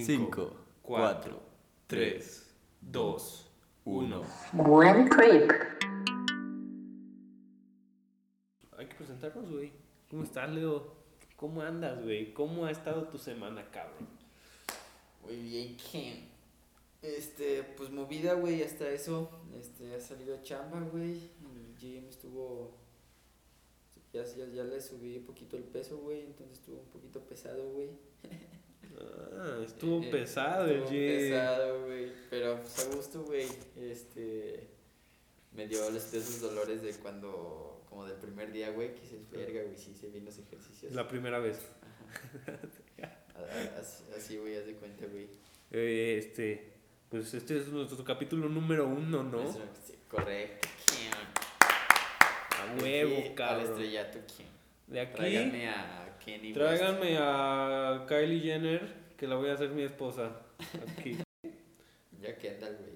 [0.00, 1.42] 5, 4,
[1.86, 3.50] 3, 2,
[3.84, 4.22] 1.
[4.54, 5.52] Buen trip.
[8.78, 9.70] Hay que presentarnos, güey.
[10.08, 10.94] ¿Cómo estás, Leo?
[11.36, 12.32] ¿Cómo andas, güey?
[12.32, 14.08] ¿Cómo ha estado tu semana, cabrón?
[15.24, 16.26] Muy bien, Ken.
[17.02, 19.30] Este, pues movida, güey, hasta eso.
[19.60, 21.28] Este, ha salido a chamba, güey.
[21.54, 22.78] El gym estuvo.
[24.14, 26.22] Ya, ya, ya le subí un poquito el peso, güey.
[26.22, 27.90] Entonces estuvo un poquito pesado, güey.
[29.00, 31.08] Ah, estuvo Eh, pesado el estuvo gym.
[31.30, 32.12] pesado, güey.
[32.30, 33.46] Pero pues a gusto, güey.
[33.76, 34.68] Este.
[35.52, 37.84] Me dio los, de esos dolores de cuando.
[37.88, 38.94] Como del primer día, güey.
[38.94, 39.76] Que dices, verga, güey.
[39.76, 40.92] Sí, se bien los ejercicios.
[40.92, 41.58] La primera vez.
[44.16, 45.28] Así, güey, haz de cuenta, güey.
[45.70, 46.72] Eh, este,
[47.10, 49.52] pues este es nuestro capítulo número uno, ¿no?
[49.52, 50.68] Sí, correcto.
[51.60, 53.66] A huevo, Aquí, Al cabrón.
[53.70, 54.46] estrellato, Ken.
[54.86, 59.82] De aquí, Tráiganme a Kenny tráiganme a Kylie Jenner, que la voy a hacer mi
[59.82, 60.32] esposa.
[60.98, 61.18] Aquí.
[62.20, 62.92] Ya Kendall, güey.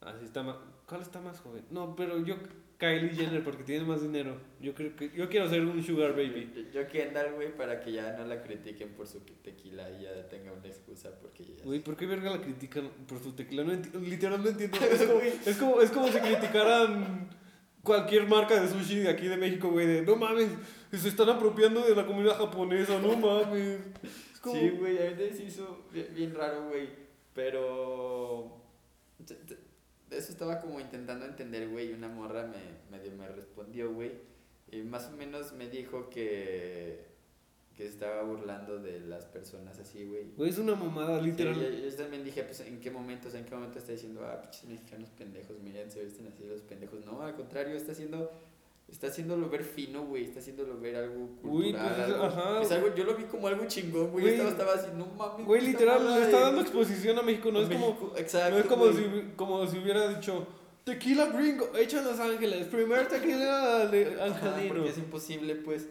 [0.00, 0.56] Así está más.
[0.86, 1.62] ¿Cuál está más joven?
[1.70, 2.36] No, pero yo,
[2.78, 4.40] Kylie Jenner, porque tiene más dinero.
[4.62, 5.10] Yo creo que.
[5.10, 6.50] Yo quiero ser un Sugar Baby.
[6.72, 10.26] Yo, yo Kendall, güey, para que ya no la critiquen por su tequila y ya
[10.30, 11.64] tenga una excusa porque ya...
[11.64, 13.62] Güey, ¿por qué verga la critican por su tequila?
[13.62, 14.78] No enti- literal no entiendo.
[14.90, 17.28] Es como, es, como, es como si criticaran
[17.82, 19.86] cualquier marca de sushi de aquí de México, güey.
[19.86, 20.48] De no mames,
[20.92, 23.80] se están apropiando de la comida japonesa, no mames.
[24.32, 26.88] Es como, Sí, güey, a se hizo bien, bien raro, güey.
[27.34, 28.58] Pero...
[30.10, 31.90] Eso estaba como intentando entender, güey.
[31.90, 34.12] y Una morra me, medio me respondió, güey.
[34.72, 37.09] Y más o menos me dijo que...
[37.80, 40.24] Que estaba burlando de las personas así, güey.
[40.36, 41.54] Güey, es una mamada, literal.
[41.54, 43.28] Sí, yo, yo también dije, pues, ¿en qué momento?
[43.28, 46.44] O sea, ¿en qué momento está diciendo, ah, pinches mexicanos pendejos, miren, se visten así
[46.46, 47.06] los pendejos?
[47.06, 48.30] No, al contrario, está haciendo,
[48.86, 52.62] está haciéndolo ver fino, güey, está haciéndolo ver algo Uy, cultural, pues, es- algo- ajá.
[52.62, 55.46] es algo, yo lo vi como algo chingón, güey, estaba, estaba así, no mames.
[55.46, 57.50] Güey, literal, le está dando exposición a México.
[57.50, 59.04] No a es como, México, exacto, no es como si,
[59.36, 60.46] como si hubiera dicho
[60.84, 62.66] tequila gringo, hecho en Los Ángeles.
[62.66, 64.74] Primer tequila de Ajá, angelino.
[64.74, 65.88] porque es imposible, pues,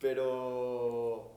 [0.00, 1.30] pero...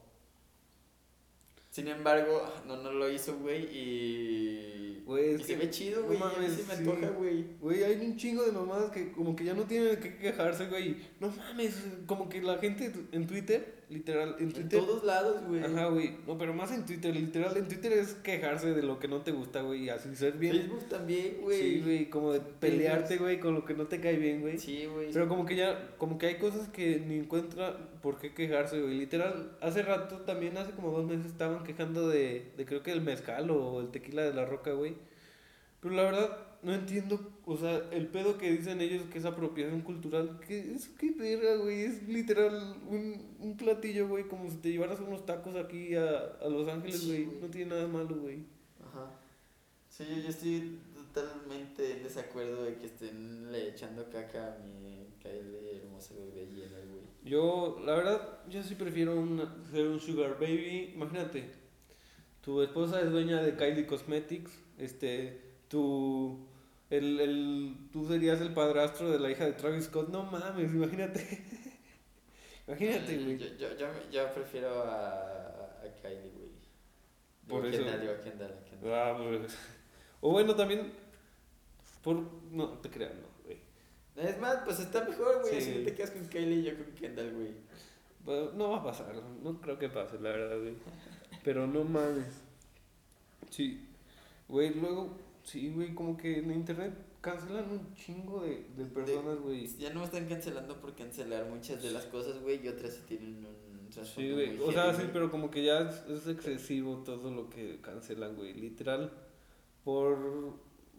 [1.69, 5.03] Sin embargo, no, no lo hizo, güey, y...
[5.05, 6.79] Güey, y se ve chido, no güey, a mí mames, se me sí.
[6.79, 7.45] antoja, güey.
[7.59, 10.97] Güey, hay un chingo de mamadas que como que ya no tienen que quejarse, güey.
[11.19, 11.75] No mames,
[12.05, 14.79] como que la gente en Twitter, literal, en En Twitter.
[14.79, 15.63] todos lados, güey.
[15.63, 16.17] Ajá, güey.
[16.27, 19.31] No, pero más en Twitter, literal, en Twitter es quejarse de lo que no te
[19.31, 19.85] gusta, güey.
[19.85, 20.55] y Así ser bien.
[20.55, 21.59] Facebook también, güey.
[21.59, 24.57] Sí, güey, como de pelearte, güey, con lo que no te cae bien, güey.
[24.57, 25.11] Sí, güey.
[25.11, 28.97] Pero como que ya, como que hay cosas que ni encuentra por qué quejarse, güey.
[28.97, 33.01] Literal, hace rato también, hace como dos meses, estaban quejando de, de creo que el
[33.01, 34.95] mezcal o el tequila de la roca, güey.
[35.81, 39.81] Pero la verdad, no entiendo, o sea, el pedo que dicen ellos que es apropiación
[39.81, 41.81] cultural, que es qué verga, güey.
[41.83, 46.07] Es literal un, un platillo, güey, como si te llevaras unos tacos aquí a,
[46.41, 47.25] a Los Ángeles, güey.
[47.41, 48.39] No tiene nada malo, güey.
[48.81, 49.11] Ajá.
[49.89, 50.79] Sí, yo, yo estoy
[51.13, 56.77] totalmente en desacuerdo de que estén le echando caca a mi Kylie hermosa bebé llena,
[56.79, 57.03] güey.
[57.23, 60.91] Yo, la verdad, yo sí prefiero una- ser un sugar baby.
[60.95, 61.45] Imagínate,
[62.41, 66.37] tu esposa es dueña de Kylie Cosmetics, este, tu,
[66.97, 70.09] el, el, tú serías el padrastro de la hija de Travis Scott.
[70.09, 71.43] No mames, imagínate.
[72.67, 73.37] imagínate, güey.
[73.37, 75.19] Yo, yo, yo, yo prefiero a,
[75.81, 76.53] a Kylie, güey.
[77.47, 78.93] Por eso- Kendall, digo, Kendall, a Kendall.
[78.93, 79.57] Ah, pues.
[80.21, 80.91] O bueno, también,
[82.03, 82.21] por,
[82.51, 83.57] no te creas, no, güey.
[84.15, 85.59] Es más, pues está mejor, güey.
[85.59, 85.61] Sí.
[85.61, 87.51] Si no te quedas con Kylie y yo con Kendall, güey.
[88.23, 90.75] Bueno, no va a pasar, no creo que pase, la verdad, güey.
[91.43, 92.41] Pero no mames.
[93.49, 93.85] Sí,
[94.47, 99.67] güey, luego, sí, güey, como que en internet cancelan un chingo de, de personas, güey.
[99.77, 103.01] Ya no me están cancelando por cancelar muchas de las cosas, güey, y otras sí
[103.07, 106.97] tienen un trasfondo Sí, güey, o sea, sí, pero como que ya es, es excesivo
[106.97, 108.53] todo lo que cancelan, güey.
[108.53, 109.11] Literal,
[109.83, 110.17] por,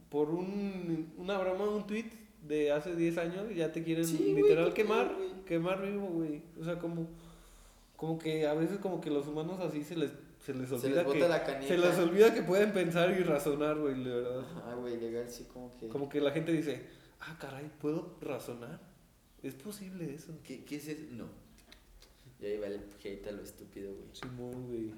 [0.08, 2.10] por un, una broma, un tweet
[2.46, 5.14] de hace 10 años, ya te quieren Sí, literal ¿qué quemar,
[5.46, 6.42] quemar vivo, güey.
[6.60, 7.08] O sea, como,
[7.96, 10.12] como que a veces como que los humanos así se les,
[10.44, 11.28] se les Se olvida les bota que...
[11.28, 11.68] la caneta.
[11.68, 14.40] Se les olvida que pueden pensar y razonar, güey, la verdad.
[14.40, 15.88] Ajá, güey, legal, sí, como que...
[15.88, 16.86] Como que la gente dice,
[17.20, 18.80] ah, caray, ¿puedo razonar?
[19.42, 20.38] ¿Es posible eso?
[20.42, 21.02] ¿Qué, ¿Qué es eso?
[21.10, 21.28] No.
[22.40, 24.08] Y ahí va el hate a lo estúpido, güey.
[24.12, 24.92] Simón, güey.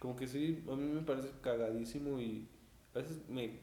[0.00, 2.48] Como que sí, a mí me parece cagadísimo y
[2.94, 3.58] a veces me...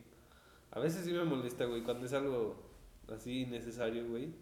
[0.72, 2.62] A veces sí me molesta, güey, cuando es algo
[3.08, 4.34] así innecesario, güey.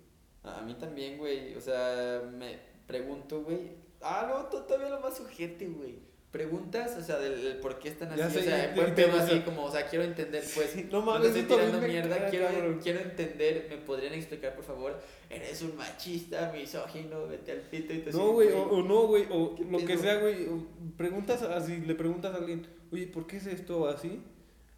[0.42, 1.53] A mí también, güey.
[1.56, 2.57] O sea, me
[2.88, 3.74] pregunto, güey.
[4.01, 6.00] Ah, no, to- todavía lo más ojete, güey.
[6.33, 9.39] Preguntas, o sea, del, del por qué están así, Ya o sea, buen pedo así
[9.41, 12.47] como, o sea, quiero entender, pues, Sí, no no mames, estoy tirando mierda, caga, quiero,
[12.47, 12.80] cabrón.
[12.81, 15.00] quiero entender, ¿me podrían explicar, por favor?
[15.30, 19.27] Eres un machista, misógino, vete al pito y te No, güey, o, o no, güey,
[19.30, 20.47] o ¿Qué lo que sea, güey.
[20.97, 24.19] Preguntas así, le preguntas a alguien, oye, ¿por qué es esto así?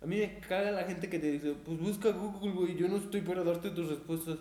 [0.01, 2.97] A mí me caga la gente que te dice, pues busca Google, güey, yo no
[2.97, 4.39] estoy para darte tus respuestas.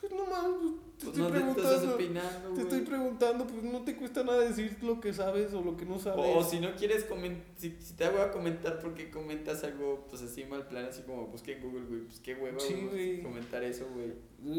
[0.00, 1.94] Pues no mames, te estoy no te estás preguntando.
[1.94, 5.76] opinando, Te estoy preguntando, pues no te cuesta nada decir lo que sabes o lo
[5.76, 6.24] que no sabes.
[6.34, 10.06] O, o si no quieres comentar, si, si te hago a comentar porque comentas algo,
[10.08, 13.22] pues así mal plan, así como busqué en Google, güey, pues qué hueva, Sí, güey,
[13.22, 14.14] comentar eso, güey.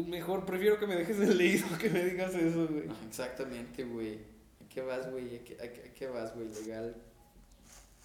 [0.06, 2.84] Mejor prefiero que me dejes el leído que me digas eso, güey.
[2.88, 4.14] Ah, Exactamente, güey.
[4.64, 5.36] ¿A qué vas, güey?
[5.36, 6.48] ¿A qué, a qué- a qué vas, güey?
[6.48, 6.94] Legal.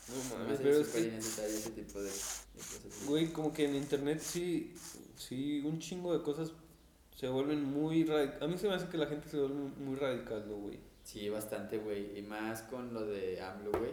[0.10, 3.06] No Me mames, hace pero es súper que, innecesario ese tipo de, de cosas.
[3.08, 4.74] güey, como que en internet sí,
[5.16, 6.52] sí, un chingo de cosas
[7.16, 8.42] se vuelven muy radicales.
[8.42, 10.80] A mí se me hace que la gente se vuelve muy radical, ¿no, güey?
[11.04, 12.18] Sí, bastante, güey.
[12.18, 13.92] Y más con lo de AMLO, güey.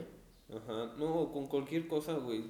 [0.56, 2.44] Ajá, no, con cualquier cosa, güey.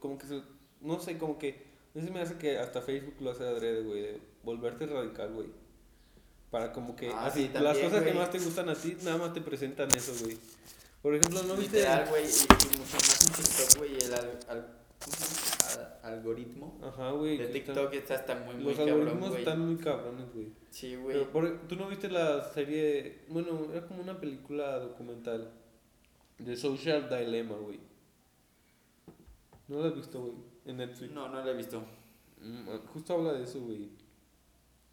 [0.00, 0.42] Como que se,
[0.80, 1.50] no sé, como que,
[1.94, 5.32] a mí se me hace que hasta Facebook lo hace adrede, güey, de volverte radical,
[5.32, 5.48] güey.
[6.50, 8.96] Para como que, Ah, así, sí, las también, cosas que más te gustan a ti,
[9.02, 10.36] nada más te presentan eso, güey.
[11.02, 11.78] Por ejemplo, ¿no viste?
[11.78, 12.24] Literal, güey.
[12.24, 13.96] Y, y mucho más en TikTok, güey.
[14.04, 14.76] El al, al-
[16.02, 17.36] algoritmo Ajá, güey.
[17.36, 20.52] de TikTok está, está muy, muy Los cabrón, algoritmos están muy cabrones, güey.
[20.70, 21.26] Sí, güey.
[21.68, 25.50] Tú no viste la serie, bueno, era como una película documental
[26.38, 27.80] de Social Dilemma, güey.
[29.68, 30.34] ¿No la has visto, güey?
[30.64, 31.12] En Netflix.
[31.12, 31.82] No, no lo he visto.
[32.40, 33.88] Mm, Justo habla de eso, güey.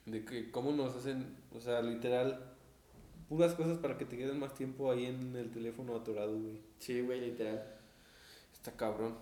[0.06, 2.54] De que cómo nos hacen, o sea, literal,
[3.30, 6.60] puras cosas para que te queden más tiempo ahí en el teléfono atorado, güey.
[6.80, 7.64] Sí, güey, literal.
[8.54, 9.16] Está cabrón.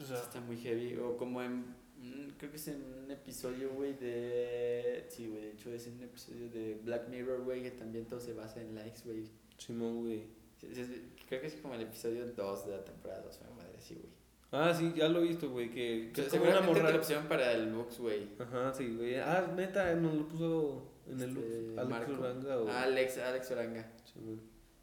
[0.00, 0.96] O sea, Está muy heavy.
[0.96, 1.60] O como en.
[1.98, 5.06] mm, Creo que es en un episodio, güey, de.
[5.08, 8.20] Sí, güey, de hecho es en un episodio de Black Mirror, güey, que también todo
[8.20, 9.24] se basa en likes, güey.
[9.58, 10.24] Simón, güey.
[10.58, 13.50] Sí, sí, sí, Creo que es como el episodio 2 de la temporada 2, una
[13.62, 14.12] madre así, güey.
[14.54, 16.98] Ah, sí, ya lo he visto, güey, que, O que sea, es como una morra.
[16.98, 18.28] pusieron para el box, güey.
[18.38, 19.16] Ajá, sí, güey.
[19.16, 21.74] Ah, neta, nos lo puso en el Este.
[21.80, 22.12] Alex Marco.
[22.12, 22.68] Uranga o...
[22.68, 24.40] Ah, Alex, Alex Oranga, Simón.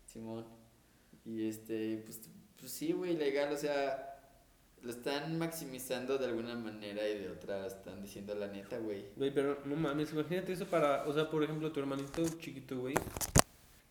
[0.07, 0.45] Simón.
[1.23, 2.19] Y este, pues,
[2.57, 4.08] pues sí, güey, legal, o sea,
[4.81, 9.05] lo están maximizando de alguna manera y de otra están diciendo la neta, güey.
[9.15, 12.95] Güey, pero no mames, imagínate eso para, o sea, por ejemplo, tu hermanito chiquito, güey,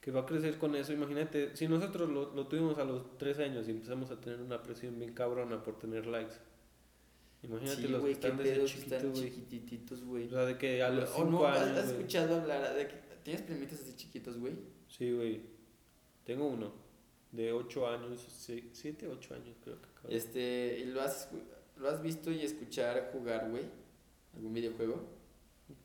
[0.00, 3.38] que va a crecer con eso, imagínate, si nosotros lo, lo tuvimos a los 3
[3.40, 6.35] años y empezamos a tener una presión bien cabrona por tener likes.
[7.43, 9.25] Imagínate Sí, los güey, que están desde pedos chiquito, están güey.
[9.25, 10.26] chiquititos, güey.
[10.26, 12.88] O sea, de que a los O 5 no, ¿has, años, has escuchado hablar de
[12.88, 14.55] que tienes primitos así chiquitos, güey?
[14.88, 15.43] Sí, güey.
[16.25, 16.88] Tengo uno
[17.32, 18.26] de 8 años,
[18.72, 20.08] 7, 8 años creo que acaba.
[20.14, 21.28] Este, ¿y lo has,
[21.76, 23.64] lo has visto y escuchar jugar, güey?
[24.34, 25.19] ¿Algún videojuego?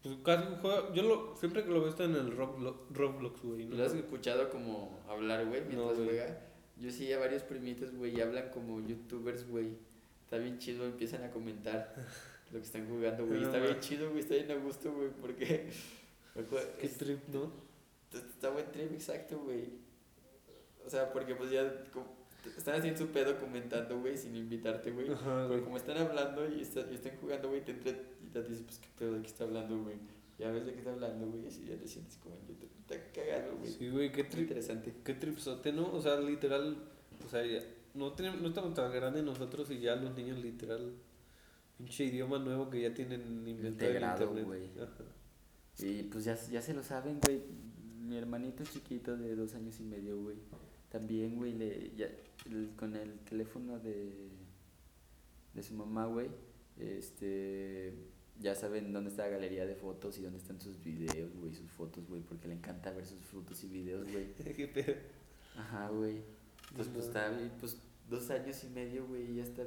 [0.02, 3.64] Pues casi juega, yo lo, siempre que lo veo está en el Roblo- Roblox, güey.
[3.64, 3.76] ¿Y ¿no?
[3.76, 6.40] lo has escuchado como hablar, güey, mientras No, juega?
[6.78, 9.76] Yo sí, a varios primitos, güey, y hablan como youtubers, güey.
[10.24, 11.94] Está bien chido, empiezan a comentar
[12.52, 13.42] lo que están jugando, güey.
[13.42, 15.70] No, Está bien chido, güey, está bien a gusto, güey, porque...
[16.80, 17.52] Qué es- trip, ¿no?
[18.14, 19.83] Está buen trip, exacto, güey.
[20.86, 22.22] O sea, porque pues ya como-
[22.58, 25.08] están haciendo su pedo comentando, güey, sin invitarte, güey.
[25.08, 25.62] Güey.
[25.62, 28.80] como están hablando y, está- y están jugando, güey, te entra y te dices, pues
[28.80, 29.96] qué pedo de qué está hablando, güey.
[30.40, 32.70] Ya ves de qué está hablando, güey, y así ya te sientes como en YouTube.
[32.82, 33.72] Está cagado, güey.
[33.72, 34.42] Sí, güey, qué trip.
[34.44, 34.94] interesante.
[35.06, 35.92] Qué tripsote, ¿no?
[35.94, 36.76] O sea, literal,
[37.26, 37.60] o sea, ya,
[37.94, 40.92] no, tenemos, no estamos tan grandes nosotros y ya los niños literal,
[41.78, 44.46] pinche idioma nuevo que ya tienen inventado en Integrado, internet.
[44.46, 44.84] güey.
[44.84, 45.04] Ajá.
[45.80, 47.42] Y pues ya, ya se lo saben, güey.
[48.02, 50.36] Mi hermanito chiquito de dos años y medio, güey.
[50.94, 52.08] También, güey, le, ya,
[52.46, 54.30] el- con el teléfono de,
[55.56, 56.30] de su mamá, güey.
[56.78, 57.94] Este,
[58.40, 61.72] ya saben dónde está la galería de fotos y dónde están sus videos, güey, sus
[61.72, 64.28] fotos, güey, porque le encanta ver sus fotos y videos, güey.
[64.56, 64.94] Qué pedo.
[65.58, 66.22] Ajá, güey.
[66.70, 67.78] Entonces, pues está, pues
[68.10, 69.64] dos años y medio, güey, ya está.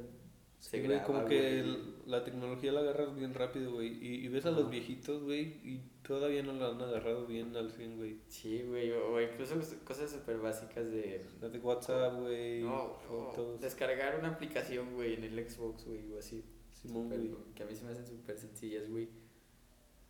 [0.60, 3.92] Se Sí, güey, como que el- la tecnología la agarras bien rápido, güey.
[4.04, 7.70] Y, y ves a los viejitos, güey, y todavía no la han agarrado bien al
[7.70, 8.18] 100, güey.
[8.28, 13.60] Sí, güey, o, incluso cosas súper básicas de de WhatsApp, güey, No, fotos.
[13.60, 16.44] descargar una aplicación, güey, en el Xbox, güey, o así.
[16.72, 17.34] Simón, güey.
[17.54, 19.08] que a mí se me hacen súper sencillas, güey.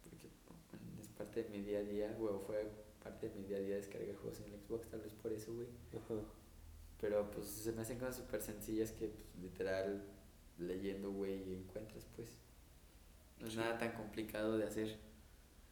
[0.02, 2.68] Porque bueno, es parte de mi día a día, güey, o fue
[3.02, 5.54] parte de mi día a día descargar juegos en el Xbox, tal vez por eso,
[5.54, 5.68] güey.
[5.96, 6.20] Ajá.
[7.00, 10.02] Pero pues se me hacen cosas súper sencillas que, pues, literal,
[10.58, 12.28] leyendo, güey, encuentras, pues.
[13.38, 13.58] No es Sí.
[13.58, 14.98] nada tan complicado de hacer.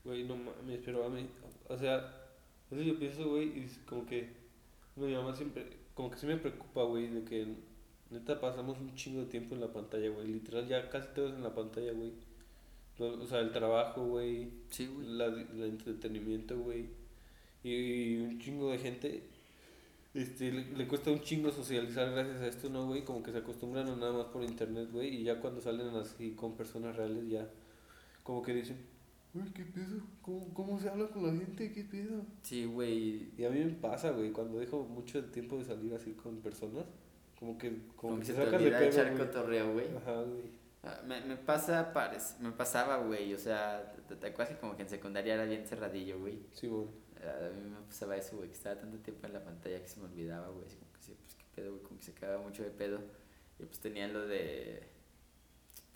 [0.04, 1.26] Güey, no mames, pero a mí,
[1.68, 2.24] o sea,
[2.70, 4.28] veces yo pienso, güey, y es como que,
[4.96, 7.46] mi mamá siempre, como que sí me preocupa, güey, de que
[8.10, 11.42] neta pasamos un chingo de tiempo en la pantalla, güey, literal ya casi todos en
[11.42, 12.12] la pantalla, güey.
[12.98, 15.08] O sea, el trabajo, güey, Sí, güey.
[15.08, 16.86] la, el entretenimiento, güey,
[17.64, 19.22] y, un chingo de gente.
[20.14, 23.04] este, le, le cuesta un chingo socializar gracias a esto, ¿no, güey?
[23.04, 26.32] Como que se acostumbran a nada más por internet, güey, y ya cuando salen así
[26.32, 27.48] con personas reales, ya
[28.22, 28.78] como que dicen,
[29.34, 30.00] uy, ¿qué pedo?
[30.22, 31.72] ¿Cómo, ¿Cómo se habla con la gente?
[31.72, 32.24] ¿Qué pedo?
[32.42, 33.30] Sí, güey.
[33.36, 36.84] Y a mí me pasa, güey, cuando dejo mucho tiempo de salir así con personas,
[37.38, 39.72] como que, como Como que que te se te sacas de olvida pedo, echar cotorreo,
[39.72, 39.86] güey.
[39.96, 40.64] Ajá, güey.
[40.82, 44.82] Ah, Me, me pasa, parec- me pasaba, güey, o sea, te, te acuerdas como que
[44.82, 46.38] en secundaria era bien cerradillo, güey.
[46.52, 46.86] Sí, güey.
[47.24, 49.98] A mí me pasaba eso, güey, que estaba tanto tiempo en la pantalla que se
[49.98, 52.62] me olvidaba, güey, como que sí, pues qué pedo, güey, como que se cagaba mucho
[52.62, 53.00] de pedo.
[53.58, 54.82] Y pues tenía lo de,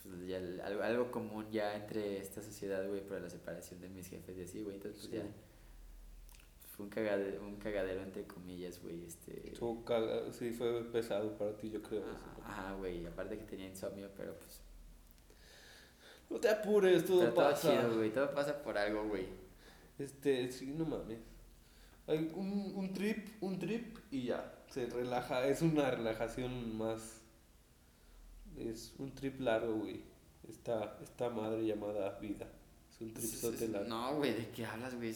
[0.03, 4.09] pues ya algo, algo común ya entre esta sociedad, güey, por la separación de mis
[4.09, 5.17] jefes y así, güey, entonces pues Sí.
[5.29, 5.33] ya
[6.77, 9.53] fue un cagadero, un cagadero entre comillas, güey, este...
[9.85, 12.05] Caga- sí, fue pesado para ti, yo creo.
[12.45, 14.61] Ajá, güey, aparte que tenía insomnio, pero pues...
[16.31, 17.71] No te apures, todo pero todo pasa.
[17.73, 19.27] chido, güey, todo pasa por algo, güey.
[19.99, 21.19] Este, sí, no mames.
[22.07, 24.55] Hay un, un trip, un trip y ya.
[24.71, 27.18] Se relaja, es una relajación más.
[28.67, 30.03] Es un trip largo, güey.
[30.49, 32.47] Esta, esta madre llamada vida.
[32.91, 33.89] Es un trip Es- largo.
[33.89, 35.15] No, güey, ¿de qué hablas, güey?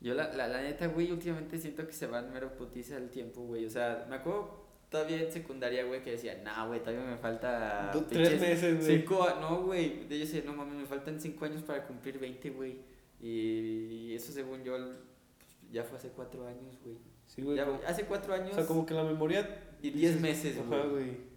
[0.00, 3.42] Yo, la, la, la neta, güey, últimamente siento que se van mero putiza el tiempo,
[3.42, 3.66] güey.
[3.66, 7.90] O sea, me acuerdo todavía en secundaria, güey, que decía, no, güey, todavía me falta.
[7.92, 8.98] Do- tres meses, güey.
[8.98, 10.00] Cinco, no, güey.
[10.08, 12.78] Yo decía, no mames, me faltan cinco años para cumplir 20, güey.
[13.20, 16.96] Y eso, según yo, pues, ya fue hace cuatro años, güey.
[17.26, 17.56] Sí, güey.
[17.56, 19.74] Ya, como- Hace cuatro años o sea, como que la memoria.
[19.82, 21.29] y diez meses, güey.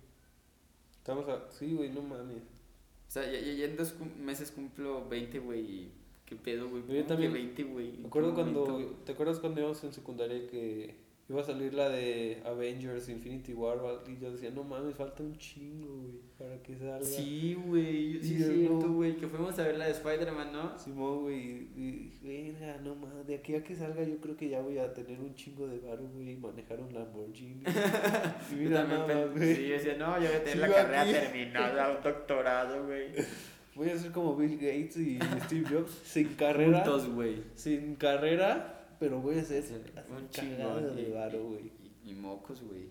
[1.03, 1.51] Estamos a.
[1.51, 2.43] Sí, güey, no mames.
[3.09, 5.89] O sea, ya, ya, en dos meses cumplo 20, güey.
[6.25, 6.81] ¿Qué pedo, güey?
[6.83, 7.91] Yo ¿Cómo que también 20, güey?
[9.03, 10.95] ¿Te acuerdas cuando íbamos en secundaria que
[11.33, 13.77] iba a salir la de Avengers Infinity War?
[14.07, 17.01] Y yo decía, no mames, falta un chingo, güey, para que salga.
[17.03, 20.77] Sí, güey, sí es yo cierto, güey, que fuimos a ver la de Spider-Man, ¿no?
[20.79, 24.61] Simón, güey, y, verga, no mames, de aquí a que salga yo creo que ya
[24.61, 27.63] voy a tener un chingo de varo, güey, y manejar un Lamborghini.
[28.51, 29.55] y Yo mira también pen- más, güey.
[29.55, 31.11] Sí, yo decía, no, yo voy a tener la carrera aquí.
[31.13, 33.07] terminada, un doctorado, güey.
[33.75, 37.37] Voy a ser como Bill Gates y Steve Jobs, sin carrera, Juntos, güey.
[37.55, 40.95] sin carrera, pero ser Sí, así un chingón.
[40.95, 41.71] de varo, güey.
[42.05, 42.87] Y, y mocos, güey.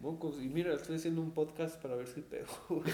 [0.00, 2.92] Mocos, y mira, estoy haciendo un podcast para ver si pego, güey.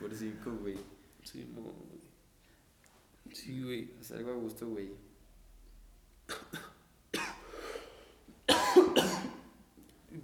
[0.00, 0.76] Por cinco, güey.
[1.22, 2.00] Simón, güey.
[3.34, 3.90] Sí, güey.
[4.00, 4.90] Es algo a gusto, güey.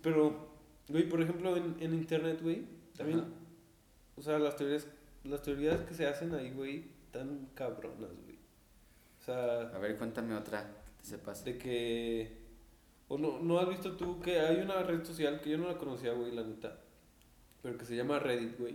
[0.03, 0.49] Pero,
[0.89, 2.65] güey, por ejemplo, en, en internet, güey,
[2.97, 3.29] también, Ajá.
[4.17, 4.87] o sea, las teorías,
[5.25, 8.26] las teorías que se hacen ahí, güey, tan cabronas, güey.
[9.27, 11.45] Sea, A ver, cuéntame otra que te sepas.
[11.45, 12.31] de que,
[13.09, 15.77] o no, no has visto tú que hay una red social que yo no la
[15.77, 16.79] conocía, güey, la neta,
[17.63, 18.75] pero que se llama Reddit, güey.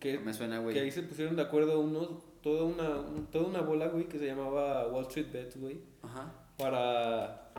[0.00, 0.74] Que, No me suena, güey.
[0.74, 2.08] que ahí se pusieron de acuerdo unos,
[2.42, 6.32] toda una, un- toda una bola, güey, que se llamaba Wall Street Bets, güey Ajá.
[6.58, 7.50] para,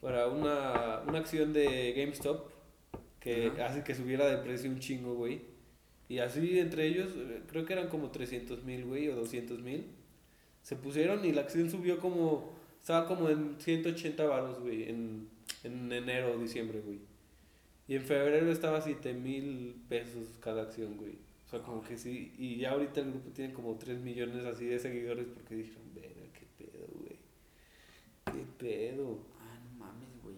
[0.00, 2.50] para una, una acción de GameStop
[3.20, 3.66] que Ajá.
[3.66, 5.42] hace que subiera de precio un chingo, güey.
[6.08, 9.86] Y así entre ellos, eh, creo que eran como 300 mil, güey, o 200 mil.
[10.68, 15.26] Se pusieron y la acción subió como, estaba como en 180 varos, güey, en,
[15.64, 16.98] en enero o diciembre, güey.
[17.88, 21.14] Y en febrero estaba a 7 mil pesos cada acción, güey.
[21.46, 22.34] O sea, como que sí.
[22.36, 26.20] Y ya ahorita el grupo tiene como 3 millones así de seguidores porque dijeron, verga,
[26.34, 27.16] qué pedo, güey.
[28.26, 29.20] Qué pedo.
[29.40, 30.36] Ah, no mames, güey.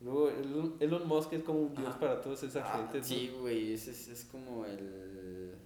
[0.00, 1.98] Luego, Elon- Elon Musk es como un dios Ajá.
[1.98, 3.04] para toda esa Ah, gente, ¿no?
[3.04, 5.56] sí, güey, ese es, es como el,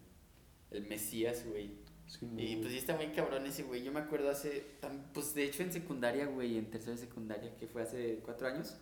[0.70, 1.83] el Mesías, güey.
[2.06, 3.82] Sí, Y pues sí está muy cabrón ese, güey.
[3.82, 4.64] Yo me acuerdo hace,
[5.12, 8.76] pues de hecho en secundaria, güey, en tercera secundaria, que fue hace cuatro años,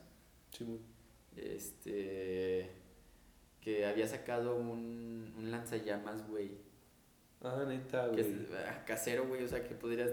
[0.50, 0.80] sí, muy-
[1.36, 2.70] este,
[3.60, 6.50] que había sacado un, un lanzallamas, güey.
[7.40, 8.60] Ah, neta, Que es güey.
[8.68, 10.10] ah, casero, güey, o sea, que podrías...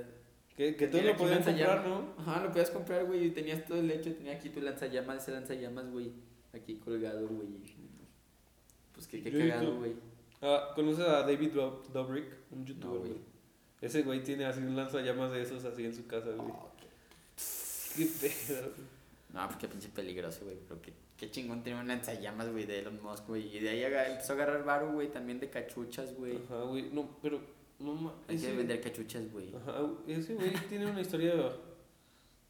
[0.56, 1.88] Que, que tenía lo podían comprar.
[1.88, 2.14] ¿no?
[2.18, 5.32] Ajá, lo podías comprar, güey, y tenías todo el hecho, tenía aquí tu lanzallamas, ese
[5.32, 6.12] lanzallamas, güey,
[6.54, 7.48] aquí colgado, güey.
[8.94, 9.94] Pues que qué cagado, güey.
[10.42, 12.26] Ah, ¿conoces a David Dob- Dobrik?
[12.52, 13.18] Un youtuber, güey.
[13.82, 16.50] Ese güey tiene así un lanzallamas de esos así en su casa, güey.
[16.50, 16.88] Oh, qué-
[17.96, 18.72] Qué pedo.
[19.34, 20.58] No, pues qué pinche peligroso, güey.
[20.68, 23.56] Pero qué, qué chingón tiene un lanzallamas, güey, de Elon Musk, güey.
[23.56, 26.38] Y de ahí empezó a agarrar varo, güey, también de cachuchas, güey.
[26.46, 26.90] Ajá, güey.
[26.92, 27.40] No, pero,
[27.80, 29.54] no ma- Hay que vender cachuchas, güey.
[29.56, 31.34] Ajá, ese güey tiene una historia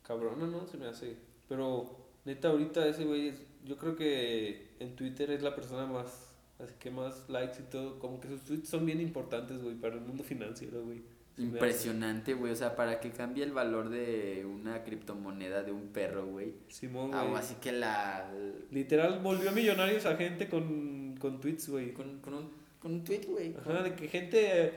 [0.04, 0.66] cabrona, ¿no?
[0.68, 1.16] Se me hace.
[1.48, 3.36] Pero, neta, ahorita ese güey es.
[3.66, 6.29] Yo creo que en Twitter es la persona más.
[6.60, 8.00] Así que más likes y todo.
[8.00, 11.02] Como que sus tweets son bien importantes, güey, para el mundo financiero, güey.
[11.38, 12.52] Impresionante, güey.
[12.52, 16.54] O sea, para que cambie el valor de una criptomoneda de un perro, güey.
[16.68, 17.36] Simón, Ah, güey.
[17.38, 18.30] así que la.
[18.72, 21.94] Literal volvió millonarios a gente con, con tweets, güey.
[21.94, 22.50] Con, con, un,
[22.80, 23.56] con un tweet, güey.
[23.58, 24.74] Ajá, de que gente.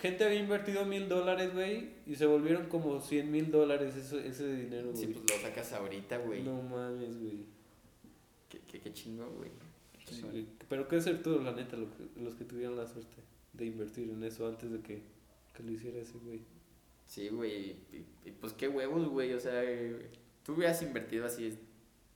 [0.00, 4.54] gente había invertido mil dólares, güey, y se volvieron como cien mil dólares ese, ese
[4.54, 4.96] dinero, güey.
[4.96, 6.44] Sí, pues lo sacas ahorita, güey.
[6.44, 7.46] no mames, güey.
[8.48, 9.50] Qué, qué, qué chingo, güey.
[10.10, 10.46] Sí, güey.
[10.68, 13.16] Pero qué todo la neta, lo que- los que tuvieron la suerte
[13.52, 15.02] de invertir en eso antes de que,
[15.54, 16.40] que lo hiciera ese güey.
[17.06, 17.76] Sí, güey.
[17.92, 19.32] Y, y, pues qué huevos, güey.
[19.32, 19.62] O sea,
[20.44, 21.58] tú hubieras invertido así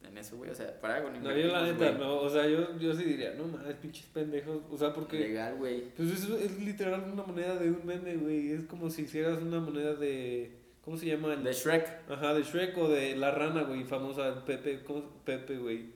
[0.09, 0.51] en eso, güey.
[0.51, 1.99] O sea, para algo no No, yo la neta, güey.
[1.99, 5.19] no, o sea, yo, yo sí diría, no mames, pinches pendejos, o sea, porque...
[5.19, 5.91] Legal, güey.
[5.97, 9.61] Pues eso es literal una moneda de un meme, güey, es como si hicieras una
[9.61, 10.59] moneda de...
[10.83, 11.35] ¿Cómo se llama?
[11.35, 12.11] De Shrek.
[12.11, 15.11] Ajá, de Shrek o de la rana, güey, famosa, Pepe, ¿cómo?
[15.25, 15.94] Pepe, güey.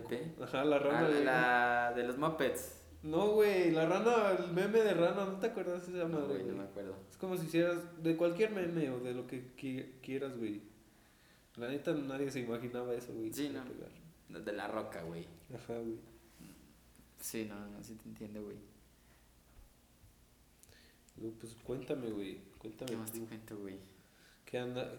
[0.00, 0.32] Pepe.
[0.42, 1.24] Ajá, la Ah, rana, güey.
[1.24, 2.80] la de los Muppets.
[3.02, 6.26] No, güey, la rana, el meme de rana, ¿no te acuerdas de esa No, madre,
[6.26, 6.56] güey, no güey?
[6.58, 6.96] me acuerdo.
[7.10, 10.62] Es como si hicieras de cualquier meme o de lo que qui- quieras, güey.
[11.56, 13.32] La neta nadie se imaginaba eso, güey.
[13.32, 13.62] Sí, no.
[13.64, 14.44] pegar.
[14.44, 15.26] De la roca, güey.
[15.54, 15.98] Ajá, güey.
[17.20, 18.56] Sí, no, no, sí te entiendo, güey.
[21.40, 22.38] Pues cuéntame, güey.
[22.58, 22.90] Cuéntame.
[22.90, 23.78] ¿Qué más te cuento, güey?
[24.44, 24.92] ¿Qué anda?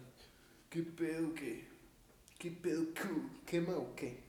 [0.69, 1.65] ¿Qué pedo qué?
[2.37, 3.01] ¿Qué pedo qué?
[3.45, 4.23] ¿Quema o qué?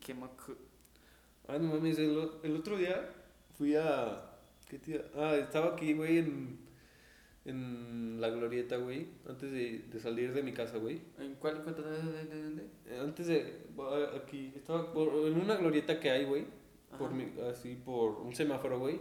[0.00, 0.54] Qué moco.
[1.48, 3.08] Ah, no mames, el, el otro día
[3.56, 4.32] fui a...
[4.68, 5.02] ¿Qué tía?
[5.14, 6.58] Ah, estaba aquí, güey, en,
[7.44, 11.00] en la glorieta, güey, antes de, de salir de mi casa, güey.
[11.20, 11.82] ¿En cuál cuento?
[11.82, 12.24] ¿De dónde?
[12.24, 12.62] ¿De dónde?
[12.86, 13.58] Eh, Antes de...
[14.20, 16.46] Aquí, estaba por- en una glorieta que hay, güey,
[16.98, 18.98] por mi, así, por un semáforo, güey.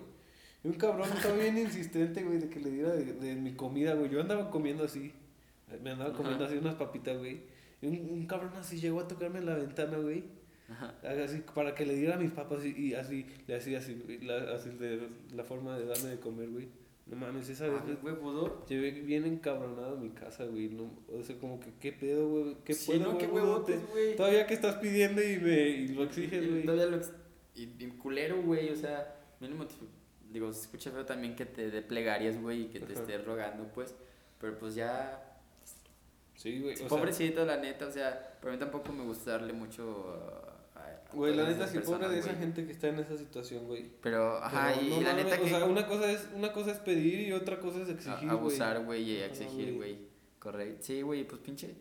[0.63, 3.95] Y un cabrón estaba bien insistente, güey, de que le diera de, de mi comida,
[3.95, 4.11] güey.
[4.11, 5.11] Yo andaba comiendo así,
[5.81, 6.17] me andaba Ajá.
[6.17, 7.54] comiendo así unas papitas, güey.
[7.85, 10.23] Un, un cabrón así llegó a tocarme en la ventana, güey.
[10.69, 10.95] Ajá.
[11.23, 14.53] Así, para que le diera a mis papas y, y así, le hacía así, la,
[14.55, 16.67] así de, la forma de darme de comer, güey.
[17.05, 18.65] No mames, esa vez Ah, güey, pudo.
[18.65, 20.69] llevé bien encabronado a mi casa, güey.
[20.69, 22.55] No, o sea, como que, ¿qué pedo, güey?
[22.65, 24.15] ¿Qué Sí, pedo, no, qué huevotes, güey.
[24.15, 26.63] Todavía que estás pidiendo y, me, y lo exiges, güey.
[26.63, 27.13] Todavía lo ex-
[27.53, 29.65] y, y culero, güey, o sea, mínimo,
[30.31, 33.01] digo, se escucha feo también que te dé plegarias, güey, y que te Ajá.
[33.01, 33.93] esté rogando, pues,
[34.41, 35.34] pero pues ya,
[36.35, 36.73] Sí, güey.
[36.73, 40.13] o sea, pobrecito, la neta, o sea, pero a mí tampoco me gusta darle mucho
[40.75, 42.39] a, a Güey, la neta, sí, pobre de esa güey.
[42.41, 43.85] gente que está en esa situación, güey.
[44.01, 46.27] Pero, ajá, Pero y, no y la mames, neta o que sea, una cosa es,
[46.35, 48.29] una cosa es pedir y otra cosa es a- exigir, güey.
[48.29, 49.93] abusar, güey, y exigir, güey.
[49.93, 49.97] güey,
[50.39, 50.83] correcto.
[50.83, 51.73] Sí, güey, pues pinche,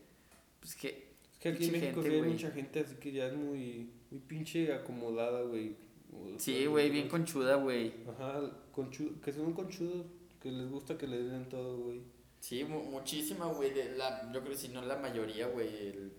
[0.61, 0.89] pues que,
[1.33, 2.31] Es que aquí en México gente, sí hay güey.
[2.33, 5.77] mucha gente así que ya es muy, muy pinche acomodada, güey.
[6.13, 7.93] O sí, sea, güey, bien no- conchuda, güey.
[8.09, 8.41] Ajá,
[8.73, 10.07] conchu- que son conchudos,
[10.41, 12.03] que les gusta que les den todo, güey.
[12.47, 16.13] Sí, mu- muchísima, güey, la, yo creo que si no la mayoría, güey, el-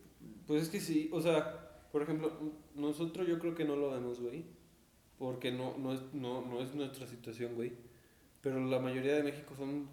[0.47, 2.31] Pues es que sí, o sea, por ejemplo,
[2.73, 4.43] nosotros yo creo que no lo vemos, güey.
[5.19, 7.73] Porque no, no, es, no, no es nuestra situación, güey.
[8.41, 9.87] Pero la mayoría de México son,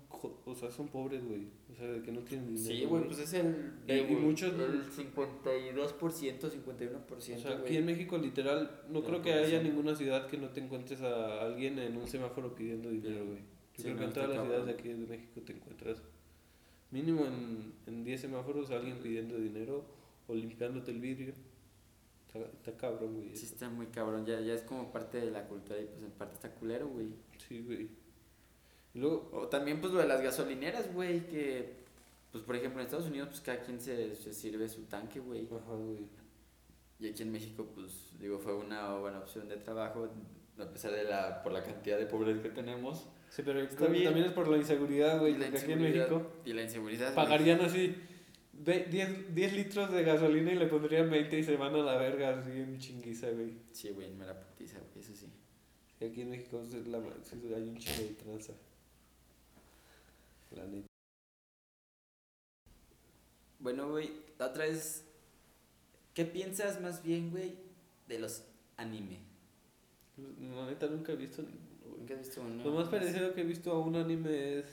[0.46, 1.48] o sea, son pobres, güey.
[1.70, 2.66] O sea, de que no tienen dinero.
[2.76, 7.64] Sí, güey, pues es el, Y- y muchos- el 52%, 51%, O sea, güey.
[7.66, 11.42] aquí en México literal, no creo que haya ninguna ciudad que no te encuentres a
[11.42, 13.38] alguien en un semáforo pidiendo dinero, güey.
[13.38, 16.02] Yo Sí, creo no, que en todas las ciudades de aquí de México te encuentras
[16.92, 19.84] mínimo en, en 10 semáforos alguien pidiendo dinero
[20.28, 21.34] o limpiándote el vidrio.
[22.26, 23.36] Está, está cabrón, güey.
[23.36, 26.10] Sí está muy cabrón, ya, ya es como parte de la cultura y pues en
[26.12, 27.08] parte está culero, güey.
[27.48, 27.88] Sí, güey.
[28.94, 31.82] Y luego, O también pues lo de las gasolineras, güey, que
[32.30, 35.46] pues por ejemplo en Estados Unidos pues cada quien se, se sirve su tanque, güey.
[35.46, 36.06] ajá, güey.
[36.98, 40.08] Y aquí en México pues digo fue una buena opción de trabajo
[40.58, 43.08] a pesar de la por la cantidad de pobreza que tenemos.
[43.34, 44.04] Sí, pero Está bien.
[44.04, 45.32] también es por la inseguridad, güey.
[45.38, 47.14] Porque aquí en México Y la inseguridad.
[47.14, 47.16] güey.
[47.16, 47.94] pagarían así
[48.52, 51.96] ve- 10, 10 litros de gasolina y le pondrían 20 y se van a la
[51.96, 53.54] verga así en chinguiza, güey.
[53.72, 55.28] Sí, güey, me la putiza, güey, eso sí.
[55.98, 58.52] Y aquí en México es la, hay un chingo de tranza.
[60.54, 60.86] La neta.
[63.60, 65.06] Bueno, güey, la otra vez,
[66.12, 67.54] ¿qué piensas más bien, güey,
[68.08, 68.44] de los
[68.76, 69.20] anime?
[70.18, 71.71] La neta nunca he visto güey.
[72.02, 72.64] ¿Nunca has visto uno?
[72.64, 74.66] Lo más parecido que he visto a un anime es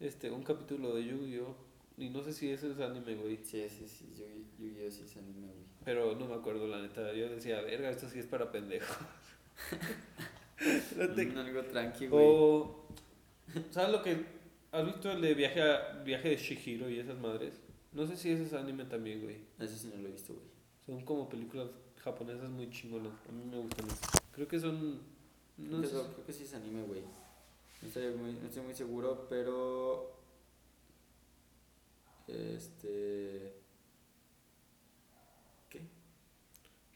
[0.00, 1.56] este un capítulo de Yu-Gi-Oh!
[1.98, 3.36] Y no sé si ese es anime, güey.
[3.36, 4.90] Sí, sí, sí, Yu- Yu-Gi-Oh!
[4.90, 5.62] sí es anime, güey.
[5.84, 7.12] Pero no me acuerdo, la neta.
[7.12, 8.96] Yo decía, verga, esto sí es para pendejos.
[10.96, 12.24] No te- algo tranqui, güey.
[12.24, 12.86] O,
[13.70, 14.24] ¿sabes lo que?
[14.70, 17.54] ¿Has visto el de viaje, a- viaje de Shihiro y esas madres?
[17.92, 19.38] No sé si ese es anime también, güey.
[19.58, 20.46] Eso sí no lo he visto, güey.
[20.86, 21.68] Son como películas
[22.04, 23.12] japonesas muy chingonas.
[23.28, 23.86] A mí me gustan.
[24.30, 25.00] Creo que son...
[25.58, 25.96] No creo, sé.
[26.08, 27.02] que- creo que sí es anime, güey.
[27.82, 30.16] No estoy muy, no estoy muy seguro, pero...
[32.28, 33.52] Este...
[35.68, 35.80] ¿Qué?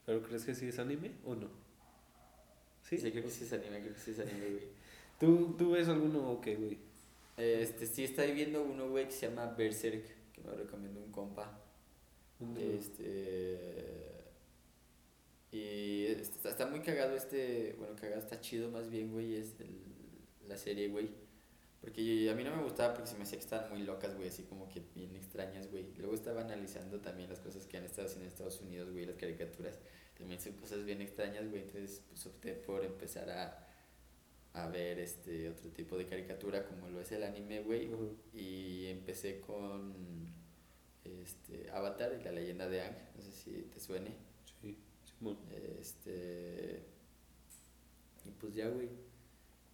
[0.05, 1.49] ¿Pero crees que sí es anime o no?
[2.83, 2.99] ¿Sí?
[2.99, 4.69] Sí, creo que sí es anime, creo que sí es anime, güey.
[5.21, 6.79] ¿Tú, ¿Tú ves alguno o qué, güey?
[7.37, 11.11] Este, sí estoy viendo uno, güey, que se llama Berserk, que me lo recomiendo un
[11.11, 11.59] compa.
[12.39, 14.06] ¿Dónde lo- Este.
[15.57, 19.71] Y está, está muy cagado este, bueno, cagado está chido más bien, güey, es el,
[20.49, 21.09] la serie, güey.
[21.81, 24.15] Porque yo- a mí no me gustaba porque se me hacía que estaban muy locas,
[24.17, 25.87] güey, así como que bien extrañas, güey.
[25.97, 29.17] Luego estaba analizando también las cosas que han estado haciendo en Estados Unidos, güey, las
[29.17, 29.79] caricaturas.
[30.19, 31.63] También son cosas bien extrañas, güey.
[31.63, 33.67] Entonces, pues opté por empezar a,
[34.55, 37.89] a ver este otro tipo de caricatura como lo es el anime, güey.
[38.35, 39.95] Y empecé con
[41.05, 44.11] este Avatar y la leyenda de Aang, no sé si te suene.
[45.81, 46.83] Este.
[48.25, 48.89] Y pues ya, güey.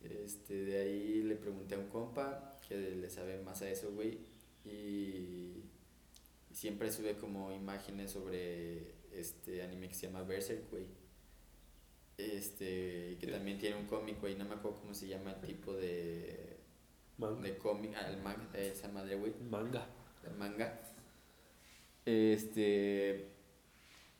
[0.02, 4.18] Este, de ahí le pregunté a un compa que le sabe más a eso, güey.
[4.64, 5.62] Y
[6.52, 10.86] siempre sube como imágenes sobre este anime que se llama Berserk, güey.
[12.18, 14.36] Este, que también tiene un cómic, güey.
[14.36, 16.58] No me acuerdo cómo se llama el tipo de,
[17.18, 17.42] Manga.
[17.42, 17.92] de cómic.
[17.96, 19.86] Ah, el manga, esa madre, güey Manga.
[20.24, 20.80] el manga.
[22.04, 23.28] Este.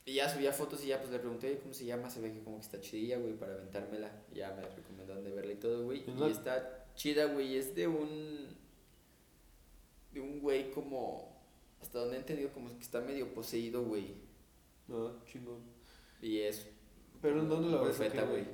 [0.04, 2.32] Y ya subía fotos y ya pues le pregunté "Oye, cómo se llama, se ve
[2.32, 4.10] que como que está chidilla, güey, para aventármela.
[4.32, 6.04] Y ya me recomendaron de verla y todo, güey.
[6.06, 8.56] Y está chida, güey, es de un.
[10.12, 11.40] De un güey como.
[11.80, 14.14] Hasta donde he entendido, como que está medio poseído, güey.
[14.90, 15.60] Ah, chingón.
[16.20, 16.66] Y es.
[17.20, 18.44] ¿Pero en dónde la ves profeta, güey?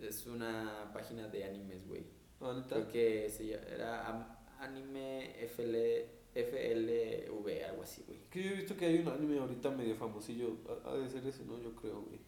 [0.00, 2.04] Es una página de animes, güey.
[2.40, 2.76] Ah, ¿neta?
[2.76, 8.18] Creo que se llama, era anime FL, FLV, algo así, güey.
[8.30, 10.56] Que yo he visto que hay un anime ahorita medio famosillo.
[10.84, 11.60] Ha, ha de ser ese, ¿no?
[11.60, 12.18] Yo creo, güey.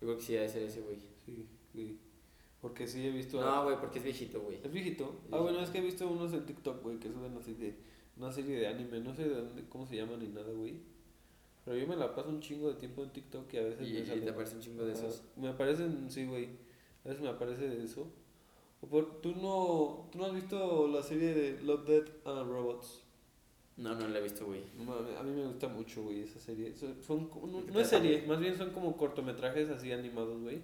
[0.00, 0.98] Yo creo que sí debe ser ese, güey.
[1.24, 1.98] Sí, sí.
[2.60, 3.40] Porque sí he visto.
[3.40, 4.58] No, güey, porque es viejito, güey.
[4.62, 5.20] ¿Es viejito?
[5.30, 7.74] Ah, bueno, es que he visto unos en TikTok, güey, que suben así de.
[8.16, 9.00] Una serie de anime.
[9.00, 10.76] No sé de dónde, cómo se llaman ni nada, güey.
[11.64, 13.92] Pero yo me la paso un chingo de tiempo en TikTok y a veces Y,
[13.94, 14.20] me y sale.
[14.22, 15.22] te aparece un chingo de esos.
[15.36, 16.48] Me aparecen, sí, güey.
[17.04, 18.06] A veces me aparece de eso.
[18.80, 23.01] O por, ¿tú, no, ¿Tú no has visto la serie de Love, Death and Robots?
[23.76, 24.62] No, no lo he visto, güey.
[24.76, 26.74] No a mí me gusta mucho, güey, esa serie.
[26.76, 30.60] Son, no, ¿De qué no es serie, más bien son como cortometrajes así animados, güey,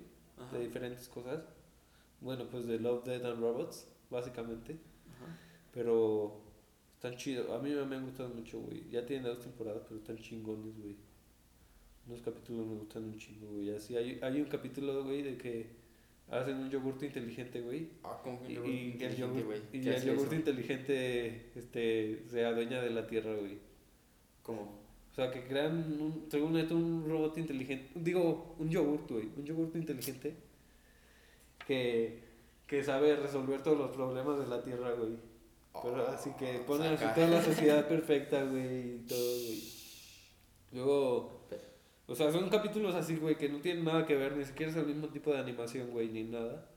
[0.52, 1.42] de diferentes cosas.
[2.20, 4.72] Bueno, pues de Love, Death and Robots, básicamente.
[4.72, 5.38] Ajá.
[5.72, 6.40] Pero
[6.94, 7.48] están chidos.
[7.50, 8.88] A mí me han gustado mucho, güey.
[8.90, 10.96] Ya tienen dos temporadas, pero están chingones, güey.
[12.08, 13.74] Unos capítulos me gustan un chingo, güey.
[13.74, 15.66] Así hay, hay un capítulo, güey, de que
[16.30, 17.88] hacen un yogurto inteligente, güey.
[18.02, 19.57] Ah, como que Y, y el.
[19.78, 20.34] Y ¿Qué el eso?
[20.34, 23.58] inteligente este, se adueña de la tierra, güey.
[24.42, 24.78] ¿Cómo?
[25.10, 27.90] O sea, que crean, un, según esto, un robot inteligente.
[27.94, 29.28] Digo, un yogurt, güey.
[29.36, 30.34] Un yogurt inteligente
[31.66, 32.20] que,
[32.66, 35.16] que sabe resolver todos los problemas de la tierra, güey.
[35.82, 39.62] Pero así que pone así toda la sociedad perfecta, güey, y todo, güey.
[40.72, 41.48] Luego,
[42.06, 44.78] o sea, son capítulos así, güey, que no tienen nada que ver, ni siquiera es
[44.78, 46.68] el mismo tipo de animación, güey, ni nada.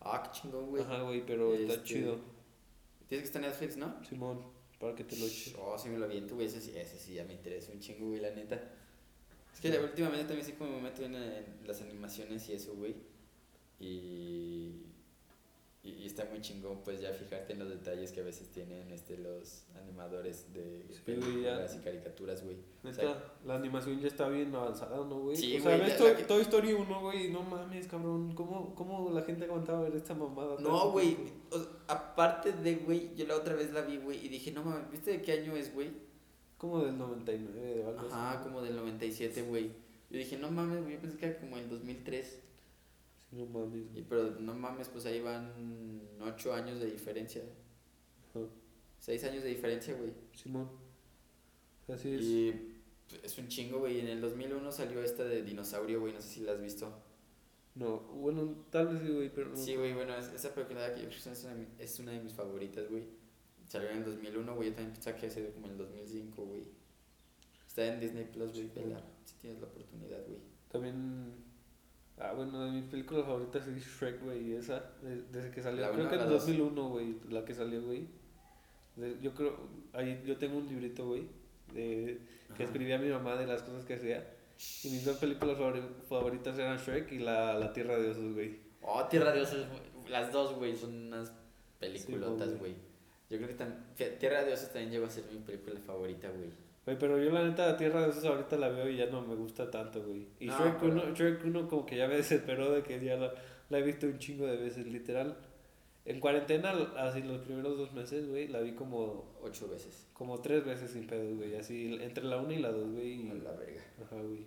[0.00, 0.82] Ah, qué chingón, güey.
[0.82, 2.18] Ajá, güey, pero está Este, chido.
[3.08, 4.04] Tienes que estar en Netflix, ¿no?
[4.04, 4.42] Simón,
[4.78, 5.54] para que te lo eches.
[5.58, 6.46] Oh, sí me lo aviento, güey.
[6.46, 8.60] Ese sí, ese sí ya me interesa un chingo, güey, la neta.
[9.52, 12.94] Es que últimamente también sí como me meto en, en las animaciones y eso, güey.
[13.80, 14.57] Y,
[15.84, 18.90] y, y está muy chingón, pues ya fijarte en los detalles que a veces tienen
[18.90, 21.04] este, los animadores de Sí, ya.
[21.04, 22.56] películas y caricaturas, güey.
[22.84, 25.36] O sea, la animación ya está bien avanzada, ¿no, güey?
[25.36, 28.34] Sí, o sea, ves que- Toy Story 1, güey, no mames, cabrón.
[28.34, 30.56] ¿Cómo, ¿Cómo la gente aguantaba ver esta mamada?
[30.60, 31.16] No, güey.
[31.50, 34.64] o sea, aparte de, güey, yo la otra vez la vi, güey, y dije, no
[34.64, 35.90] mames, ¿viste de qué año es, güey?
[36.58, 38.42] Como del 99 o algo Ajá, así.
[38.44, 39.70] como del 97, güey.
[40.10, 42.40] Yo dije, no mames, güey, yo pensé que era como el 2003.
[43.30, 43.84] Sí, no mames.
[43.94, 47.42] Y, pero no mames, pues ahí van 8 años de diferencia.
[48.30, 48.46] Ajá.
[49.00, 50.12] 6 años de diferencia, güey.
[50.34, 50.68] Simón.
[51.88, 52.22] Así es.
[52.22, 52.52] Y
[53.08, 54.00] pues, es un chingo, güey.
[54.00, 56.92] En el 2001 salió esta de dinosaurio, güey, no sé si la has visto.
[57.74, 59.56] No, bueno, tal vez sí, güey, pero no.
[59.56, 62.12] Sí, güey, bueno, es- esa película que yo creo que es una, de es una
[62.12, 63.04] de mis favoritas, güey.
[63.68, 66.64] Salió en el 2001, güey, yo también pensaba que como en el 2005, güey.
[67.66, 70.38] Está en Disney Plus, güey, vela, si tienes la oportunidad, güey.
[70.72, 71.47] También.
[72.20, 74.84] Ah, bueno, de mis películas favoritas es Shrek, güey, esa.
[75.02, 75.80] de- desde que salió.
[75.82, 76.46] La creo que en la dos.
[76.46, 78.06] 2001, güey, la que salió, güey.
[79.22, 79.56] Yo creo.
[79.92, 81.28] Ahí yo tengo un librito, güey,
[81.72, 82.18] de,
[82.56, 84.28] que escribía mi mamá de las cosas que hacía.
[84.82, 88.58] Y mis dos películas favori- favoritas eran Shrek y La, la Tierra de Osos, güey.
[88.82, 89.66] Oh, Tierra de Osos,
[90.08, 91.32] las dos, güey, son unas
[91.78, 92.74] peliculotas, Sí, güey.
[93.30, 93.56] Yo creo
[93.96, 96.50] que Tierra de Osos también llegó a ser mi película favorita, güey.
[96.88, 99.20] Güey, pero yo la neta la Tierra de Osos ahorita la veo y ya no
[99.20, 100.26] me gusta tanto, güey.
[100.40, 103.16] Y No, Shrek, pero- 1, Shrek 1 como que ya me desesperó de que ya
[103.18, 103.34] la,
[103.68, 105.36] la he visto un chingo de veces, literal.
[106.06, 110.06] En cuarentena, así los primeros dos meses, güey, la vi como, Ocho veces.
[110.14, 111.56] como tres veces sin pedos, güey.
[111.56, 113.28] Así, entre la 1 y la 2, güey.
[113.30, 113.82] A y- la verga.
[114.02, 114.46] Ajá, güey.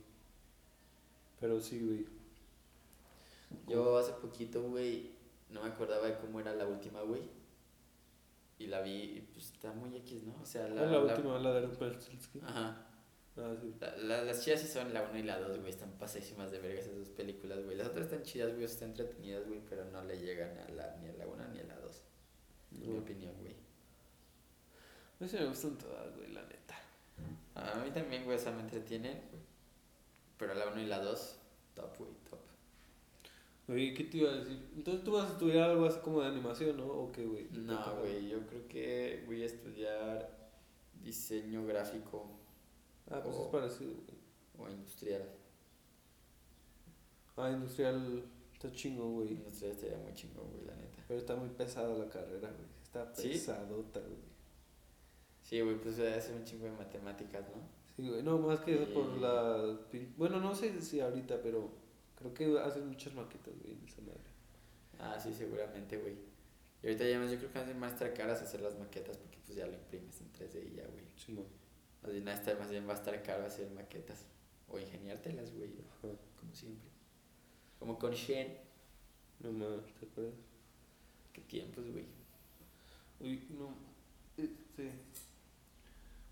[1.39, 2.06] Pero sí, güey.
[3.67, 5.12] Yo hace poquito, güey,
[5.51, 7.21] no me acordaba de cómo era la última, güey.
[8.63, 10.36] Y la vi, y pues está muy X, ¿no?
[10.41, 10.76] O sea, la.
[10.82, 11.39] ¿Cuál es la, la- última?
[11.39, 12.43] La de Rumpelstiltskin.
[12.45, 12.88] Ajá.
[13.38, 13.74] Ah, sí.
[13.80, 15.69] La- la- las chidas sí son la 1 y la 2, güey.
[15.69, 17.78] Están pasadísimas de vergas esas películas, güey.
[17.78, 18.65] Las otras están chidas, güey.
[18.65, 19.62] Están entretenidas, güey.
[19.69, 22.02] Pero no le llegan a la, ni a la 1 ni a la 2.
[22.84, 23.54] En mi opinión, güey.
[23.54, 26.76] A mí sí me gustan todas, güey, la neta.
[27.56, 29.21] A mí también, güey, o sea, me entretienen.
[30.38, 31.36] Pero la 1 y la 2,
[31.76, 32.39] top, güey, top.
[33.71, 34.69] Oye, ¿qué te iba a decir?
[34.75, 36.86] Entonces tú vas a estudiar algo así como de animación, ¿no?
[36.88, 37.47] ¿O qué, güey?
[37.51, 40.51] No, güey, yo creo que voy a estudiar
[41.01, 42.25] diseño gráfico
[43.10, 43.91] Ah, pues O- es parecido,
[44.57, 44.69] güey.
[44.69, 45.23] o industrial.
[47.38, 49.31] Ah, industrial está chingo, güey.
[49.34, 51.03] Industrial estaría muy chingón, güey, la neta.
[51.07, 52.69] Pero está muy pesada la carrera, güey.
[52.84, 53.29] Está ¿Sí?
[53.29, 54.31] pesadota, güey.
[55.41, 57.62] Sí, güey, pues hace un chingo de matemáticas, ¿no?
[57.95, 58.23] Sí, güey.
[58.23, 59.19] No, más que eso por Sí.
[59.19, 59.77] la...
[60.17, 61.69] Bueno, no sé si ahorita, pero
[62.21, 64.21] creo que hacen muchas maquetas, güey, en esa madre.
[64.99, 66.15] Ah, sí, seguramente, güey.
[66.84, 69.57] Y ahorita ya más, yo creo que hacen más caras hacer las maquetas porque pues
[69.57, 71.05] ya lo imprimes en 3D y ya, güey.
[71.15, 71.43] Sí, no.
[72.01, 74.25] Más bien, hasta- más bien va a estar caro hacer maquetas.
[74.67, 76.13] O ingeniártelas, güey, Ajá.
[76.39, 76.89] como siempre.
[77.79, 78.57] Como con Shen.
[79.39, 80.36] No mames, ¿te acuerdas?
[81.34, 82.05] Qué tiempos, güey.
[83.19, 83.73] Uy, no.
[84.38, 84.91] Este.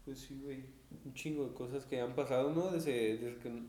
[0.06, 0.64] Pues sí, güey.
[1.06, 2.72] Un chingo de cosas que han pasado, ¿no?
[2.72, 3.64] Desde, desde que.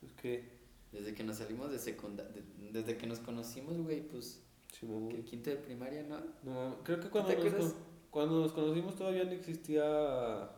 [0.00, 0.59] Pues que.
[0.92, 5.50] Desde que nos salimos de secundaria, desde que nos conocimos, güey, pues, Sí, que quinto
[5.50, 6.20] de primaria, ¿no?
[6.44, 7.74] No Creo que cuando ¿Te nos, con-
[8.10, 10.50] cuando nos conocimos todavía no existía.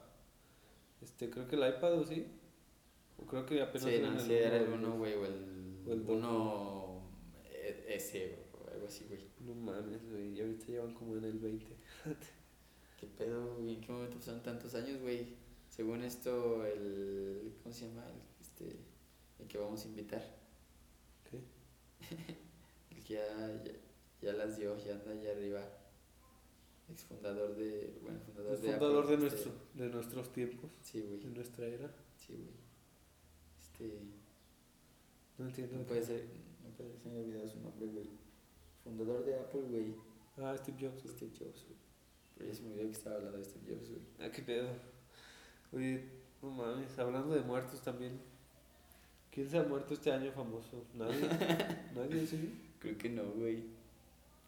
[1.00, 2.26] Este, creo que el iPad, ¿o sí?
[3.18, 5.24] O creo que apenas Sí, era no, en sí, era el uno, 1, güey, o
[5.26, 6.16] el, O el dos.
[6.16, 7.02] 1
[7.88, 9.20] S, o algo así, güey.
[9.40, 10.34] No mames, güey.
[10.36, 11.66] Y ahorita llevan como en el 20.
[13.00, 13.74] ¿Qué pedo, güey?
[13.74, 15.34] ¿En qué momento pasaron tantos años, güey?
[15.68, 17.52] Según esto, el.
[17.62, 18.04] ¿Cómo se llama?
[18.06, 18.76] El, este,
[19.42, 20.22] el que vamos a invitar.
[21.28, 21.38] ¿Qué?
[22.96, 23.72] El que ya, ya,
[24.20, 25.60] ya las dio, ya anda allá arriba.
[26.90, 27.98] Exfundador de.
[28.02, 28.72] Bueno, fundador El de.
[28.72, 31.20] fundador de, Apple, nuestro, este, de nuestros tiempos, Sí, güey.
[31.20, 31.90] de nuestra era.
[32.16, 32.54] Sí, güey.
[33.58, 33.98] Este.
[35.38, 35.78] No entiendo.
[35.78, 36.26] No puede ser.
[36.62, 38.10] No puede ser, se me olvidado su nombre, güey.
[38.84, 39.94] Fundador de Apple, güey.
[40.38, 41.02] Ah, Steve Jobs.
[41.10, 41.78] Steve Jobs, güey.
[42.34, 44.02] Pero ya se me olvidó que estaba hablando de Steve Jobs, güey.
[44.20, 44.68] Ah, qué pedo.
[45.72, 46.04] Oye,
[46.42, 48.20] no mames, hablando de muertos también.
[49.32, 50.84] ¿Quién se ha muerto este año famoso?
[50.94, 51.20] ¿Nadie?
[51.96, 52.54] ¿Nadie, sí?
[52.78, 53.64] Creo que no, güey.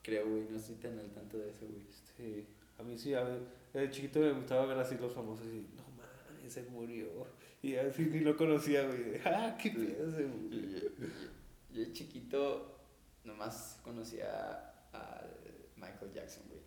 [0.02, 0.44] Creo, güey.
[0.50, 1.82] No estoy tan al tanto de eso, güey.
[1.88, 2.44] Este,
[2.78, 3.40] a mí sí, a ver,
[3.72, 7.06] de chiquito me gustaba ver así los famosos y, no mames, se murió.
[7.62, 9.18] Y así ni lo conocía, güey.
[9.24, 10.60] Ah, qué pedo, se Yo, murió.
[10.60, 10.88] yo,
[11.72, 12.78] yo de chiquito
[13.24, 15.22] nomás conocía a
[15.76, 16.60] Michael Jackson, güey,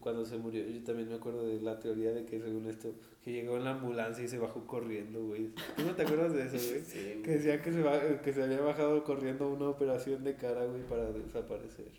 [0.00, 3.32] cuando se murió, yo también me acuerdo de la teoría de que según esto, que
[3.32, 5.50] llegó en la ambulancia y se bajó corriendo, güey.
[5.76, 6.80] ¿Tú no te acuerdas de eso, güey?
[6.84, 10.82] Sí, Que decía que se, que se había bajado corriendo una operación de cara, güey,
[10.82, 11.92] para desaparecer.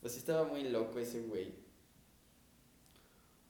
[0.00, 1.52] Pues sí estaba muy loco ese güey.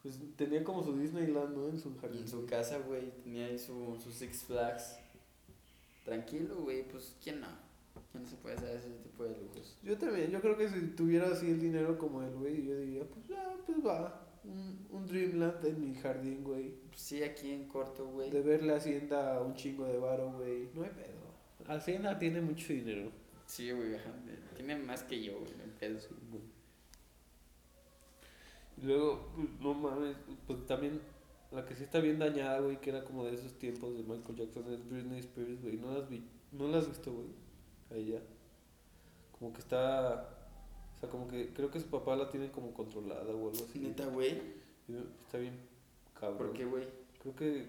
[0.02, 1.68] Pues tenía como su Disneyland, ¿no?
[1.68, 2.22] En su jardín.
[2.22, 4.96] En su casa, güey, tenía ahí su, su Six Flags.
[6.04, 7.65] Tranquilo, güey, pues ¿quién no?
[8.10, 9.78] ¿Quién no se puede hacer ese tipo de lujos?
[9.82, 13.04] Yo también, yo creo que si tuviera así el dinero como él, güey, yo diría,
[13.04, 14.22] pues, ah, pues va.
[14.44, 16.74] Un, un Dreamland en mi jardín, güey.
[16.94, 18.30] Sí, aquí en corto, güey.
[18.30, 20.68] De verle a Hacienda un chingo de varo, güey.
[20.72, 21.26] No hay pedo.
[21.66, 23.10] Hacienda tiene mucho dinero.
[23.46, 23.96] Sí, güey,
[24.56, 26.00] tiene más que yo, güey, no hay pedo.
[26.00, 26.42] Sí, güey.
[28.78, 30.16] Y luego, pues, no mames,
[30.46, 31.00] pues también
[31.50, 34.36] la que sí está bien dañada, güey, que era como de esos tiempos de Michael
[34.36, 35.76] Jackson, es Britney Spears, güey.
[35.76, 37.28] ¿No la has, vi ¿No la has visto, güey?
[37.90, 38.20] A ella.
[39.38, 40.28] Como que está...
[40.96, 43.80] O sea, como que creo que su papá la tiene como controlada o algo así.
[43.80, 44.40] Neta, güey.
[45.26, 45.76] Está bien
[46.18, 46.38] cabrón.
[46.38, 46.86] ¿Por qué, güey?
[47.20, 47.66] Creo que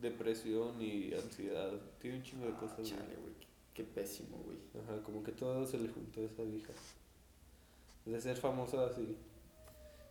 [0.00, 1.70] depresión y ansiedad.
[2.00, 2.90] Tiene un chingo de cosas, güey.
[2.90, 3.34] Chale, güey,
[3.74, 4.58] qué, pésimo, güey.
[4.82, 6.72] Ajá, como que todo se le juntó a esa vieja.
[8.04, 9.16] De ser famosa así.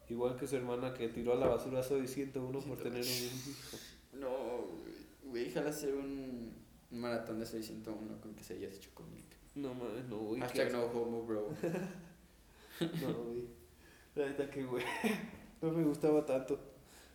[0.10, 3.78] Igual que su hermana que tiró a la basura Soy 101 por tener un hijo.
[4.14, 6.52] No, güey, ojalá hacer un,
[6.92, 9.39] un maratón de 601 con quesadillas y chocomilk.
[9.60, 10.40] No mames, no, güey.
[10.42, 11.50] qué Hashtag no homo, bro.
[13.02, 13.44] No, güey.
[14.16, 14.84] La neta que, güey.
[15.62, 16.58] No me gustaba tanto.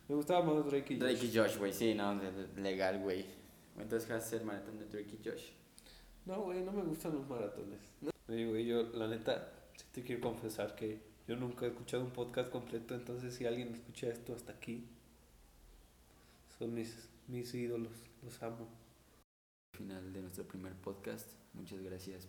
[0.07, 1.23] Me gustaba más Drake y Drake Josh.
[1.25, 2.21] y Josh, güey, sí, no,
[2.57, 3.25] legal, güey.
[3.75, 5.49] Entonces, vas a hacer maratón de Drake y Josh.
[6.27, 7.79] No, güey, no me gustan los maratones.
[8.27, 12.11] Oye, güey, yo, la neta, sí te quiero confesar que yo nunca he escuchado un
[12.11, 14.87] podcast completo, entonces si alguien escucha esto hasta aquí,
[16.59, 18.67] son mis, mis ídolos, los amo.
[19.75, 21.27] Final de nuestro primer podcast.
[21.55, 22.27] Muchas gracias.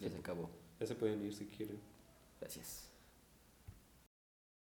[0.00, 0.50] Ya se acabó.
[0.80, 1.80] Ya se pueden ir si quieren.
[2.40, 2.91] Gracias.